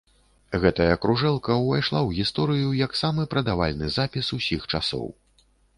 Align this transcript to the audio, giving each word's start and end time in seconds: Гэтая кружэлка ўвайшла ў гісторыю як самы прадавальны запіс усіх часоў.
Гэтая 0.63 0.95
кружэлка 1.03 1.57
ўвайшла 1.65 1.99
ў 2.07 2.23
гісторыю 2.23 2.69
як 2.85 2.99
самы 3.05 3.29
прадавальны 3.35 3.95
запіс 3.99 4.37
усіх 4.41 4.61
часоў. 4.75 5.07